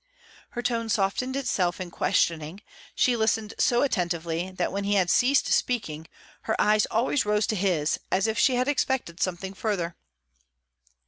[0.57, 2.61] Her tone softened itself in questioning;
[2.95, 6.07] she listened so attentively that, when he had ceased speaking,
[6.49, 9.95] her eyes always rose to his, as if she had expected something further.